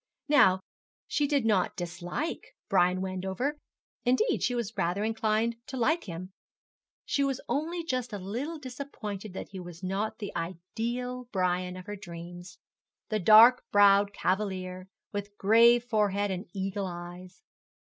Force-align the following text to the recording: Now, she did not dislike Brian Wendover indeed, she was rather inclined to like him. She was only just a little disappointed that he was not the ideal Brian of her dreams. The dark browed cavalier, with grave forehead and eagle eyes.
Now, 0.29 0.61
she 1.07 1.27
did 1.27 1.45
not 1.45 1.75
dislike 1.75 2.55
Brian 2.69 3.01
Wendover 3.01 3.55
indeed, 4.03 4.41
she 4.41 4.55
was 4.55 4.75
rather 4.75 5.03
inclined 5.03 5.57
to 5.67 5.77
like 5.77 6.05
him. 6.05 6.31
She 7.05 7.23
was 7.23 7.39
only 7.47 7.83
just 7.83 8.11
a 8.11 8.17
little 8.17 8.57
disappointed 8.57 9.33
that 9.33 9.49
he 9.49 9.59
was 9.59 9.83
not 9.83 10.17
the 10.17 10.35
ideal 10.35 11.25
Brian 11.31 11.77
of 11.77 11.85
her 11.85 11.95
dreams. 11.95 12.57
The 13.09 13.19
dark 13.19 13.61
browed 13.71 14.11
cavalier, 14.11 14.87
with 15.11 15.37
grave 15.37 15.83
forehead 15.83 16.31
and 16.31 16.47
eagle 16.51 16.87
eyes. 16.87 17.43